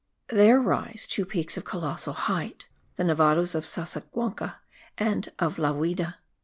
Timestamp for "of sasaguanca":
3.53-4.55